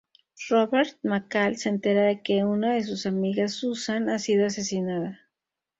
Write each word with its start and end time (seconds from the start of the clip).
Robert 0.49 0.97
McCall 1.03 1.57
se 1.57 1.69
entera 1.69 2.01
de 2.01 2.23
que 2.23 2.43
una 2.43 2.73
de 2.73 2.81
sus 2.83 3.05
amigas, 3.05 3.51
Susan, 3.53 4.09
ha 4.09 4.17
sido 4.17 4.47
asesinada. 4.47 5.19